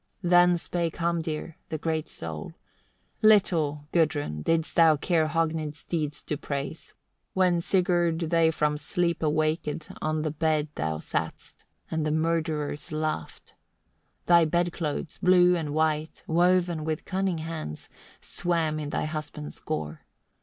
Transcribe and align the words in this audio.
6. 0.23 0.29
Then 0.31 0.57
spake 0.57 0.95
Hamdir, 0.97 1.57
the 1.69 1.77
great 1.77 2.05
of 2.05 2.11
soul, 2.11 2.55
"Little, 3.21 3.85
Gudrun! 3.91 4.41
didst 4.41 4.75
thou 4.75 4.97
care 4.97 5.27
Hogni's 5.27 5.83
deed 5.85 6.13
to 6.13 6.37
praise, 6.37 6.95
when 7.35 7.61
Sigurd 7.61 8.17
they 8.31 8.49
from 8.49 8.77
sleep 8.77 9.21
awaked 9.21 9.91
on 10.01 10.23
the 10.23 10.31
bed 10.31 10.69
thou 10.73 10.97
satst, 10.97 11.65
and 11.91 12.03
the 12.03 12.09
murderers 12.11 12.91
laughed. 12.91 13.49
7. 13.49 13.57
"Thy 14.25 14.45
bed 14.45 14.71
clothes, 14.73 15.19
blue 15.21 15.55
and 15.55 15.69
white, 15.71 16.23
woven 16.25 16.83
by 16.83 16.95
cunning 16.95 17.37
hands, 17.37 17.87
swam 18.19 18.79
in 18.79 18.89
thy 18.89 19.05
husband's 19.05 19.59
gore. 19.59 20.01